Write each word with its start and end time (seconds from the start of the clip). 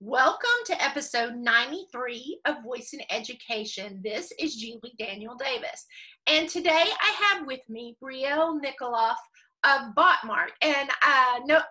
Welcome 0.00 0.50
to 0.66 0.84
episode 0.84 1.36
93 1.36 2.40
of 2.44 2.62
Voice 2.62 2.92
in 2.92 3.00
Education. 3.08 4.02
This 4.04 4.30
is 4.38 4.56
Julie 4.56 4.92
Daniel 4.98 5.36
Davis. 5.36 5.86
And 6.26 6.50
today 6.50 6.70
I 6.70 7.14
have 7.22 7.46
with 7.46 7.62
me 7.70 7.96
Brielle 8.04 8.60
Nickoloff 8.60 9.16
of 9.64 9.94
Botmock. 9.96 10.48
And 10.60 10.90
uh, 11.02 11.40
no, 11.46 11.62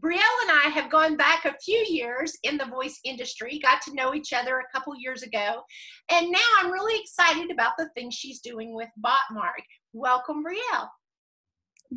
Brielle 0.00 0.42
and 0.42 0.52
I 0.64 0.70
have 0.72 0.92
gone 0.92 1.16
back 1.16 1.44
a 1.44 1.58
few 1.58 1.84
years 1.88 2.38
in 2.44 2.56
the 2.56 2.66
voice 2.66 3.00
industry, 3.04 3.58
got 3.60 3.82
to 3.82 3.94
know 3.94 4.14
each 4.14 4.32
other 4.32 4.60
a 4.60 4.72
couple 4.72 4.94
years 4.96 5.24
ago. 5.24 5.62
And 6.08 6.30
now 6.30 6.38
I'm 6.60 6.70
really 6.70 7.00
excited 7.00 7.50
about 7.50 7.72
the 7.76 7.88
things 7.96 8.14
she's 8.14 8.40
doing 8.40 8.76
with 8.76 8.90
Botmock. 9.04 9.60
Welcome, 9.92 10.44
Brielle. 10.44 10.88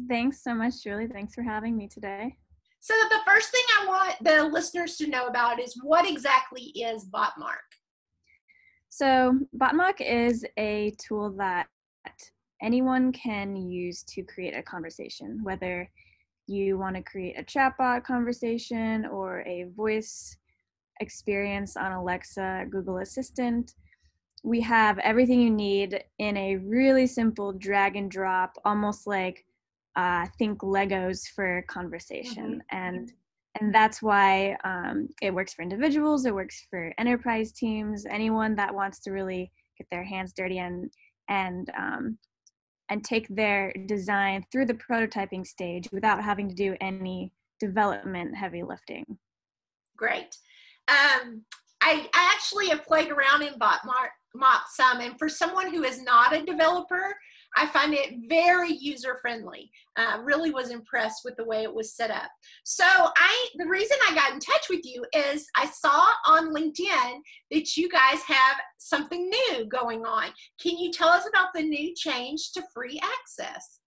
Thanks 0.10 0.44
so 0.44 0.56
much, 0.56 0.84
Julie. 0.84 1.08
Thanks 1.08 1.36
for 1.36 1.44
having 1.44 1.78
me 1.78 1.88
today. 1.88 2.38
So 2.86 2.94
the 3.10 3.18
first 3.26 3.50
thing 3.50 3.64
I 3.82 3.88
want 3.88 4.16
the 4.22 4.44
listeners 4.44 4.96
to 4.98 5.08
know 5.08 5.26
about 5.26 5.60
is 5.60 5.76
what 5.82 6.08
exactly 6.08 6.66
is 6.76 7.10
Botmock? 7.10 7.66
So 8.90 9.40
Botmock 9.58 10.02
is 10.02 10.46
a 10.60 10.94
tool 11.00 11.32
that 11.40 11.66
anyone 12.62 13.12
can 13.12 13.56
use 13.56 14.04
to 14.04 14.22
create 14.22 14.56
a 14.56 14.62
conversation, 14.62 15.40
whether 15.42 15.90
you 16.46 16.78
want 16.78 16.96
to 16.96 17.02
create 17.02 17.40
a 17.40 17.44
chatbot 17.44 18.04
conversation 18.04 19.08
or 19.08 19.42
a 19.48 19.64
voice 19.76 20.38
experience 21.00 21.76
on 21.76 21.92
Alexa, 21.92 22.68
Google 22.70 23.00
Assistant. 23.00 23.74
We 24.44 24.62
have 24.62 25.00
everything 25.00 25.42
you 25.42 25.50
need 25.50 26.04
in 26.20 26.38
a 26.38 26.58
really 26.58 27.08
simple 27.08 27.52
drag 27.52 27.96
and 27.96 28.12
drop, 28.12 28.60
almost 28.64 29.08
like 29.08 29.44
uh, 29.96 30.26
think 30.38 30.60
Legos 30.60 31.28
for 31.36 31.64
conversation, 31.68 32.62
mm-hmm. 32.72 32.78
and 32.78 33.12
and 33.60 33.74
that's 33.74 34.02
why 34.02 34.58
um, 34.66 35.08
it 35.22 35.34
works 35.34 35.54
for 35.54 35.62
individuals. 35.62 36.26
It 36.26 36.36
works 36.36 36.66
for 36.70 36.94
enterprise 36.98 37.54
teams. 37.54 38.06
Anyone 38.06 38.56
that 38.56 38.74
wants 38.74 39.00
to 39.02 39.12
really 39.12 39.52
get 39.78 39.88
their 39.90 40.04
hands 40.04 40.34
dirty 40.34 40.60
and 40.60 40.92
and 41.30 41.70
um, 41.78 42.18
and 42.90 43.04
take 43.04 43.28
their 43.30 43.74
design 43.88 44.46
through 44.52 44.66
the 44.66 44.74
prototyping 44.74 45.46
stage 45.46 45.88
without 45.92 46.24
having 46.24 46.50
to 46.50 46.56
do 46.56 46.76
any 46.82 47.32
development 47.60 48.36
heavy 48.36 48.64
lifting. 48.64 49.18
Great. 49.98 50.38
Um, 50.88 51.42
I, 51.82 52.08
I 52.14 52.32
actually 52.34 52.68
have 52.70 52.86
played 52.86 53.10
around 53.10 53.42
in 53.42 53.54
Botmock 53.56 54.10
some, 54.70 55.02
and 55.02 55.18
for 55.18 55.30
someone 55.30 55.74
who 55.74 55.84
is 55.84 56.02
not 56.02 56.36
a 56.36 56.46
developer, 56.46 57.16
I 57.58 57.66
find 57.68 57.94
it 57.94 58.16
very 58.28 58.74
user 58.74 59.18
friendly. 59.22 59.72
Uh, 59.98 60.20
really 60.24 60.52
was 60.52 60.72
impressed 60.72 61.22
with 61.24 61.36
the 61.38 61.46
way 61.46 61.64
it 61.64 61.74
was 61.74 61.96
set 61.96 62.12
up. 62.12 62.30
So 62.66 62.84
I, 62.86 63.48
the 63.56 63.68
reason 63.68 63.98
I 64.08 64.14
got 64.14 64.34
in 64.34 64.40
touch 64.40 64.68
with 64.70 64.82
you 64.84 65.06
is 65.14 65.48
I 65.56 65.68
saw 65.68 66.06
on 66.28 66.54
LinkedIn 66.54 67.20
that 67.52 67.78
you 67.78 67.90
guys 67.90 68.22
have 68.24 68.58
something 68.78 69.30
new 69.30 69.66
going 69.68 70.06
on. 70.06 70.30
Can 70.62 70.78
you 70.78 70.92
tell 70.92 71.10
us 71.10 71.28
about 71.28 71.50
the 71.56 71.64
new 71.64 71.94
change 71.96 72.52
to 72.54 72.64
free 72.74 73.00
access? 73.02 73.80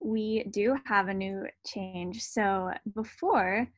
We 0.00 0.44
do 0.50 0.76
have 0.86 1.08
a 1.08 1.14
new 1.14 1.46
change. 1.66 2.22
So 2.22 2.70
before, 2.94 3.68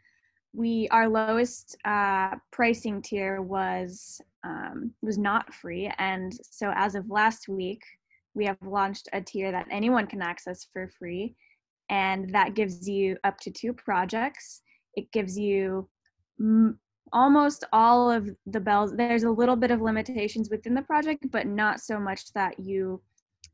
we 0.54 0.88
our 0.90 1.08
lowest 1.08 1.76
uh, 1.84 2.36
pricing 2.52 3.02
tier 3.02 3.42
was 3.42 4.20
um, 4.45 4.92
was 5.03 5.19
not 5.19 5.55
free, 5.55 5.91
and 5.98 6.33
so 6.42 6.73
as 6.77 6.95
of 6.95 7.09
last 7.11 7.48
week, 7.48 7.83
we 8.34 8.45
have 8.47 8.59
launched 8.62 9.09
a 9.12 9.20
tier 9.20 9.53
that 9.53 9.67
anyone 9.70 10.06
can 10.06 10.20
access 10.20 10.67
for 10.73 10.89
free. 10.98 11.34
And 11.91 12.31
that 12.31 12.55
gives 12.55 12.89
you 12.89 13.17
up 13.25 13.39
to 13.41 13.50
two 13.50 13.72
projects. 13.72 14.62
It 14.95 15.11
gives 15.12 15.39
you 15.39 15.89
m- 16.41 16.78
almost 17.12 17.65
all 17.72 18.11
of 18.11 18.28
the 18.47 18.61
bells. 18.61 18.97
There's 18.97 19.22
a 19.22 19.31
little 19.31 19.56
bit 19.56 19.70
of 19.70 19.81
limitations 19.81 20.50
within 20.50 20.75
the 20.75 20.83
project 20.83 21.27
but 21.31 21.47
not 21.47 21.81
so 21.81 21.99
much 22.00 22.33
that 22.33 22.59
you 22.59 23.00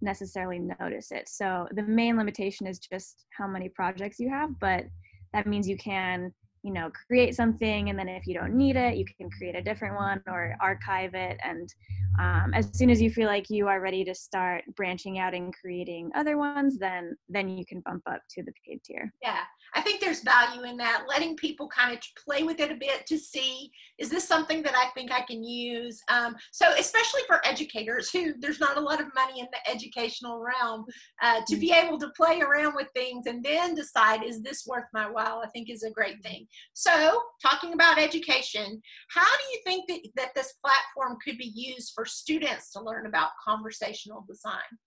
necessarily 0.01 0.61
notice 0.81 1.13
it. 1.13 1.29
So 1.29 1.69
the 1.73 1.83
main 1.83 2.17
limitation 2.17 2.67
is 2.67 2.79
just 2.79 3.27
how 3.37 3.47
many 3.47 3.69
projects 3.69 4.19
you 4.19 4.31
have 4.31 4.59
but 4.61 4.85
that 5.33 5.47
means 5.47 5.69
you 5.69 5.77
can 5.77 6.33
you 6.63 6.73
know 6.73 6.91
create 7.07 7.35
something 7.35 7.89
and 7.89 7.99
then 7.99 8.09
if 8.09 8.27
you 8.27 8.35
don't 8.35 8.55
need 8.55 8.77
it 8.77 8.97
you 8.97 9.05
can 9.05 9.31
create 9.31 9.57
a 9.57 9.63
different 9.63 9.95
one 9.95 10.23
or 10.27 10.57
archive 10.61 11.15
it. 11.15 11.39
And 11.43 11.73
um, 12.19 12.53
as 12.55 12.69
soon 12.73 12.91
as 12.91 13.01
you 13.01 13.11
feel 13.11 13.27
like 13.27 13.49
you 13.49 13.69
are 13.69 13.81
ready 13.81 14.05
to 14.05 14.15
start 14.15 14.65
branching 14.77 15.19
out 15.19 15.35
and 15.35 15.55
creating 15.55 16.11
other 16.15 16.37
ones 16.37 16.79
then 16.79 17.17
then 17.29 17.49
you 17.49 17.65
can 17.65 17.81
bump 17.81 18.03
up 18.11 18.23
to 18.31 18.43
the 18.43 18.53
paid 18.67 18.83
tier. 18.85 19.13
Yeah 19.23 19.43
i 19.75 19.81
think 19.81 20.01
there's 20.01 20.23
value 20.23 20.63
in 20.65 20.77
that 20.77 21.05
letting 21.09 21.37
people 21.37 21.69
kind 21.69 21.93
of 21.93 22.01
play 22.25 22.43
with 22.43 22.61
it 22.61 22.71
a 22.71 22.77
bit 22.77 23.07
to 23.07 23.19
see 23.19 23.71
is 23.99 24.09
this 24.09 24.27
something 24.27 24.63
that 24.63 24.75
i 24.75 24.89
think 24.95 25.13
i 25.13 25.21
can 25.21 25.43
use? 25.45 26.01
Um, 26.09 26.37
so 26.51 26.73
especially 26.79 27.23
for 27.27 27.47
educators 27.47 28.11
who 28.11 28.35
there's 28.39 28.61
not 28.61 28.77
a 28.77 28.81
lot 28.81 29.01
of 29.01 29.15
money 29.15 29.41
in 29.41 29.47
the 29.53 29.71
educational 29.71 30.41
realm 30.41 30.85
uh, 31.23 31.41
to 31.49 31.57
be 31.57 31.73
able 31.73 31.99
to 31.99 32.11
play 32.17 32.41
around 32.41 32.75
with 32.75 32.89
things 32.95 33.27
and 33.27 33.45
then 33.45 33.75
decide 33.75 34.23
is 34.25 34.43
this 34.43 34.67
worth 34.67 34.85
my 34.93 35.09
while 35.09 35.43
i 35.45 35.49
think 35.49 35.71
is 35.71 35.83
a 35.83 35.91
great 35.91 36.23
thing. 36.23 36.47
So, 36.73 37.23
talking 37.43 37.73
about 37.73 37.99
education, 37.99 38.81
how 39.11 39.25
do 39.25 39.45
you 39.53 39.61
think 39.65 39.89
that, 39.89 40.11
that 40.17 40.35
this 40.35 40.55
platform 40.65 41.19
could 41.25 41.39
be 41.39 41.53
used 41.55 41.93
for 41.95 42.05
students 42.05 42.73
to 42.73 42.81
learn 42.81 43.07
about 43.07 43.31
conversational 43.45 44.25
design? 44.29 44.79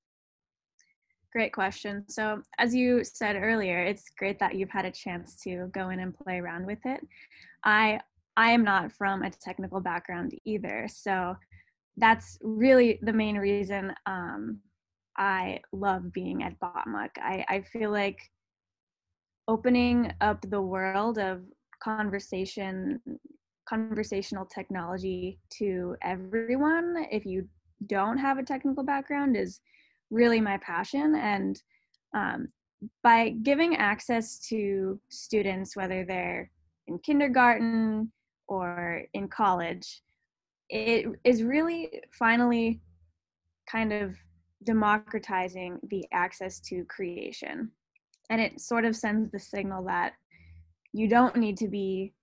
Great 1.33 1.51
question. 1.51 2.05
So, 2.09 2.43
as 2.59 2.75
you 2.75 3.03
said 3.03 3.35
earlier, 3.35 3.79
it's 3.79 4.11
great 4.19 4.37
that 4.37 4.53
you've 4.53 4.69
had 4.69 4.85
a 4.85 4.91
chance 4.91 5.35
to 5.37 5.67
go 5.73 5.89
in 5.89 5.99
and 5.99 6.15
play 6.15 6.37
around 6.37 6.63
with 6.67 6.77
it. 6.85 7.01
I 7.63 7.99
I 8.37 8.51
am 8.51 8.63
not 8.63 8.91
from 8.91 9.23
a 9.23 9.31
technical 9.31 9.79
background 9.79 10.35
either, 10.45 10.87
so 10.87 11.35
that's 11.97 12.37
really 12.43 12.99
the 13.01 13.13
main 13.13 13.37
reason 13.37 13.93
um, 14.05 14.59
I 15.17 15.61
love 15.71 16.13
being 16.13 16.43
at 16.43 16.59
Botmock. 16.59 17.09
I, 17.17 17.43
I 17.49 17.61
feel 17.61 17.91
like 17.91 18.19
opening 19.47 20.11
up 20.21 20.39
the 20.47 20.61
world 20.61 21.17
of 21.17 21.41
conversation 21.83 23.01
conversational 23.67 24.45
technology 24.45 25.39
to 25.49 25.95
everyone 26.03 27.07
if 27.11 27.25
you 27.25 27.47
don't 27.87 28.17
have 28.17 28.37
a 28.37 28.43
technical 28.43 28.83
background 28.83 29.35
is 29.35 29.61
really 30.13 30.39
my 30.39 30.57
passion 30.57 31.15
and 31.15 31.61
um, 32.13 32.47
by 33.01 33.29
giving 33.43 33.75
access 33.77 34.39
to 34.39 34.99
students 35.09 35.75
whether 35.75 36.05
they're 36.05 36.49
in 36.87 36.99
kindergarten 36.99 38.11
or 38.47 39.03
in 39.13 39.27
college 39.27 40.01
it 40.69 41.05
is 41.23 41.43
really 41.43 42.01
finally 42.11 42.81
kind 43.69 43.93
of 43.93 44.15
democratizing 44.63 45.79
the 45.89 46.05
access 46.11 46.59
to 46.59 46.83
creation. 46.85 47.69
And 48.29 48.41
it 48.41 48.59
sort 48.59 48.85
of 48.85 48.95
sends 48.95 49.31
the 49.31 49.39
signal 49.39 49.83
that 49.85 50.13
you 50.93 51.07
don't 51.07 51.35
need 51.35 51.57
to 51.57 51.67
be 51.67 52.13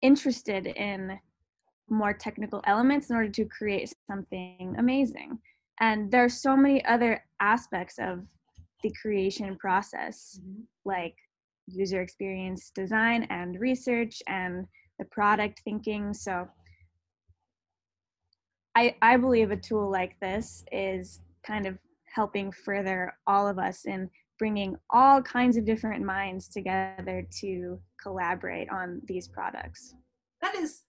interested 0.00 0.66
in 0.66 1.18
more 1.88 2.12
technical 2.12 2.62
elements 2.64 3.10
in 3.10 3.16
order 3.16 3.28
to 3.28 3.44
create 3.44 3.92
something 4.10 4.74
amazing 4.78 5.38
and 5.80 6.10
there 6.10 6.24
are 6.24 6.28
so 6.28 6.56
many 6.56 6.84
other 6.84 7.24
aspects 7.40 7.98
of 7.98 8.20
the 8.82 8.92
creation 9.00 9.56
process 9.56 10.40
mm-hmm. 10.40 10.62
like 10.84 11.14
user 11.66 12.02
experience 12.02 12.70
design 12.74 13.26
and 13.30 13.60
research 13.60 14.20
and 14.26 14.66
the 14.98 15.04
product 15.06 15.60
thinking 15.64 16.12
so 16.12 16.46
i 18.76 18.94
i 19.00 19.16
believe 19.16 19.50
a 19.50 19.56
tool 19.56 19.90
like 19.90 20.18
this 20.20 20.64
is 20.72 21.20
kind 21.46 21.66
of 21.66 21.78
helping 22.14 22.52
further 22.52 23.14
all 23.26 23.48
of 23.48 23.58
us 23.58 23.84
in 23.86 24.10
bringing 24.38 24.76
all 24.90 25.22
kinds 25.22 25.56
of 25.56 25.64
different 25.64 26.04
minds 26.04 26.48
together 26.48 27.26
to 27.30 27.80
collaborate 28.02 28.68
on 28.70 29.00
these 29.06 29.28
products. 29.28 29.94
That 30.40 30.56
is 30.56 30.82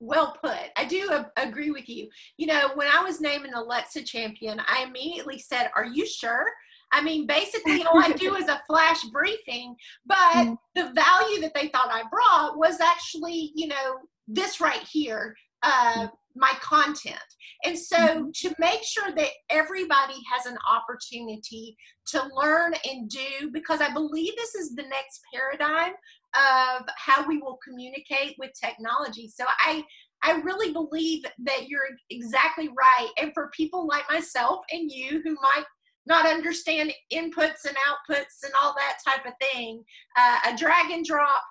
well 0.00 0.36
put. 0.42 0.70
I 0.76 0.84
do 0.84 1.24
agree 1.36 1.70
with 1.70 1.88
you. 1.88 2.08
You 2.36 2.46
know, 2.48 2.70
when 2.74 2.88
I 2.88 3.02
was 3.02 3.20
named 3.20 3.46
an 3.46 3.54
Alexa 3.54 4.02
champion, 4.02 4.60
I 4.66 4.84
immediately 4.84 5.38
said, 5.38 5.70
Are 5.74 5.86
you 5.86 6.06
sure? 6.06 6.46
I 6.92 7.02
mean, 7.02 7.26
basically, 7.26 7.82
all 7.84 8.02
I 8.02 8.12
do 8.12 8.34
is 8.36 8.48
a 8.48 8.62
flash 8.66 9.02
briefing, 9.04 9.76
but 10.06 10.16
mm-hmm. 10.34 10.54
the 10.74 10.92
value 10.94 11.40
that 11.40 11.52
they 11.54 11.68
thought 11.68 11.90
I 11.90 12.02
brought 12.10 12.58
was 12.58 12.80
actually, 12.80 13.52
you 13.54 13.68
know, 13.68 13.98
this 14.28 14.60
right 14.60 14.82
here. 14.90 15.36
Uh, 15.68 16.06
my 16.36 16.52
content. 16.60 17.30
And 17.64 17.76
so 17.76 17.96
mm-hmm. 17.96 18.28
to 18.42 18.54
make 18.58 18.82
sure 18.84 19.10
that 19.16 19.30
everybody 19.50 20.18
has 20.32 20.46
an 20.46 20.58
opportunity 20.70 21.76
to 22.12 22.18
learn 22.40 22.74
and 22.88 23.08
do, 23.08 23.50
because 23.52 23.80
I 23.80 23.92
believe 23.92 24.34
this 24.36 24.54
is 24.54 24.74
the 24.74 24.84
next 24.96 25.22
paradigm 25.34 25.94
of 26.34 26.86
how 26.96 27.26
we 27.26 27.38
will 27.38 27.58
communicate 27.66 28.36
with 28.38 28.50
technology. 28.62 29.26
So 29.34 29.44
I 29.48 29.82
I 30.22 30.32
really 30.48 30.72
believe 30.72 31.24
that 31.48 31.68
you're 31.68 31.88
exactly 32.10 32.68
right. 32.68 33.10
And 33.20 33.32
for 33.34 33.50
people 33.56 33.86
like 33.86 34.04
myself 34.10 34.60
and 34.70 34.90
you 34.90 35.20
who 35.24 35.34
might 35.34 35.64
not 36.06 36.26
understand 36.26 36.92
inputs 37.12 37.64
and 37.66 37.76
outputs 37.88 38.44
and 38.44 38.52
all 38.60 38.74
that 38.74 38.98
type 39.06 39.26
of 39.26 39.32
thing, 39.40 39.82
uh, 40.16 40.38
a 40.50 40.56
drag 40.56 40.90
and 40.90 41.04
drop 41.04 41.42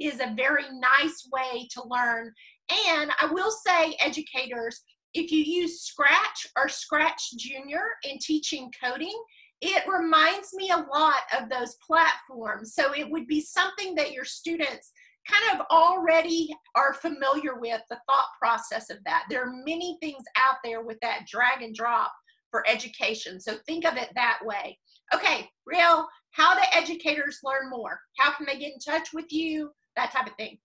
is 0.00 0.20
a 0.20 0.34
very 0.36 0.64
nice 1.00 1.28
way 1.32 1.68
to 1.72 1.82
learn 1.88 2.32
And 2.70 3.10
I 3.20 3.26
will 3.26 3.50
say, 3.50 3.96
educators, 4.00 4.82
if 5.12 5.30
you 5.30 5.38
use 5.38 5.82
Scratch 5.82 6.46
or 6.56 6.68
Scratch 6.68 7.32
Junior 7.36 7.82
in 8.04 8.18
teaching 8.18 8.70
coding, 8.82 9.16
it 9.60 9.84
reminds 9.88 10.52
me 10.54 10.70
a 10.70 10.86
lot 10.92 11.22
of 11.38 11.48
those 11.48 11.76
platforms. 11.86 12.74
So 12.74 12.92
it 12.94 13.08
would 13.10 13.26
be 13.26 13.40
something 13.40 13.94
that 13.94 14.12
your 14.12 14.24
students 14.24 14.92
kind 15.26 15.58
of 15.58 15.66
already 15.70 16.54
are 16.74 16.94
familiar 16.94 17.58
with 17.58 17.80
the 17.88 17.98
thought 18.08 18.28
process 18.38 18.90
of 18.90 18.98
that. 19.06 19.24
There 19.30 19.42
are 19.42 19.62
many 19.64 19.96
things 20.00 20.22
out 20.36 20.56
there 20.62 20.82
with 20.82 20.98
that 21.00 21.26
drag 21.26 21.62
and 21.62 21.74
drop 21.74 22.12
for 22.50 22.66
education. 22.68 23.40
So 23.40 23.56
think 23.66 23.86
of 23.86 23.96
it 23.96 24.10
that 24.14 24.40
way. 24.44 24.78
Okay, 25.14 25.48
Brielle, 25.66 26.06
how 26.32 26.54
do 26.54 26.60
educators 26.72 27.40
learn 27.42 27.70
more? 27.70 28.00
How 28.18 28.32
can 28.32 28.46
they 28.46 28.58
get 28.58 28.72
in 28.72 28.78
touch 28.78 29.12
with 29.12 29.32
you? 29.32 29.70
That 29.96 30.12
type 30.12 30.26
of 30.26 30.34
thing. 30.36 30.58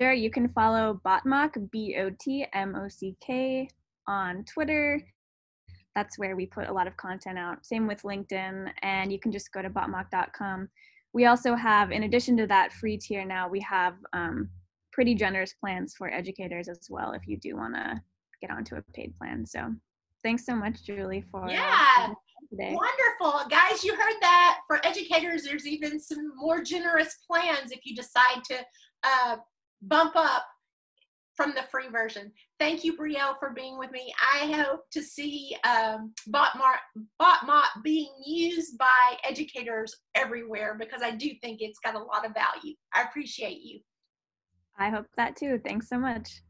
Sure, 0.00 0.12
you 0.12 0.30
can 0.30 0.48
follow 0.48 1.00
Botmock, 1.06 1.70
B 1.70 1.96
O 1.98 2.10
T 2.20 2.46
M 2.52 2.74
O 2.74 2.88
C 2.88 3.16
K, 3.24 3.68
on 4.08 4.44
Twitter. 4.44 5.00
That's 5.94 6.18
where 6.18 6.34
we 6.34 6.46
put 6.46 6.68
a 6.68 6.72
lot 6.72 6.88
of 6.88 6.96
content 6.96 7.38
out. 7.38 7.64
Same 7.64 7.86
with 7.86 8.02
LinkedIn, 8.02 8.70
and 8.82 9.12
you 9.12 9.20
can 9.20 9.30
just 9.30 9.52
go 9.52 9.62
to 9.62 9.70
botmock.com. 9.70 10.68
We 11.12 11.26
also 11.26 11.54
have, 11.54 11.92
in 11.92 12.02
addition 12.02 12.36
to 12.38 12.46
that 12.48 12.72
free 12.72 12.96
tier 12.96 13.24
now, 13.24 13.48
we 13.48 13.60
have 13.60 13.94
um, 14.12 14.50
pretty 14.92 15.14
generous 15.14 15.54
plans 15.54 15.94
for 15.96 16.12
educators 16.12 16.68
as 16.68 16.88
well 16.90 17.12
if 17.12 17.28
you 17.28 17.36
do 17.36 17.56
want 17.56 17.74
to 17.74 18.00
get 18.40 18.50
onto 18.50 18.74
a 18.74 18.82
paid 18.92 19.16
plan. 19.16 19.46
So 19.46 19.72
thanks 20.24 20.44
so 20.44 20.56
much, 20.56 20.82
Julie, 20.84 21.24
for 21.30 21.48
yeah. 21.48 22.12
Today. 22.50 22.74
Wonderful. 22.74 23.48
Guys, 23.48 23.82
you 23.84 23.94
heard 23.94 24.16
that. 24.20 24.60
For 24.66 24.84
educators, 24.84 25.44
there's 25.44 25.66
even 25.66 25.98
some 25.98 26.32
more 26.36 26.62
generous 26.62 27.18
plans 27.28 27.70
if 27.70 27.80
you 27.84 27.94
decide 27.96 28.42
to 28.50 28.58
uh, 29.02 29.36
bump 29.88 30.16
up 30.16 30.44
from 31.34 31.52
the 31.54 31.62
free 31.70 31.88
version. 31.88 32.32
Thank 32.60 32.84
you, 32.84 32.96
Brielle, 32.96 33.38
for 33.38 33.50
being 33.50 33.78
with 33.78 33.90
me. 33.90 34.12
I 34.34 34.52
hope 34.52 34.82
to 34.92 35.02
see 35.02 35.56
um, 35.64 36.12
BotMart, 36.28 36.78
Botmock 37.20 37.82
being 37.82 38.12
used 38.24 38.78
by 38.78 39.16
educators 39.28 39.96
everywhere 40.14 40.76
because 40.78 41.02
I 41.02 41.10
do 41.10 41.30
think 41.42 41.60
it's 41.60 41.80
got 41.80 41.96
a 41.96 41.98
lot 41.98 42.24
of 42.24 42.32
value. 42.34 42.74
I 42.94 43.02
appreciate 43.02 43.62
you. 43.62 43.80
I 44.78 44.90
hope 44.90 45.06
that 45.16 45.36
too. 45.36 45.60
Thanks 45.64 45.88
so 45.88 45.98
much. 45.98 46.42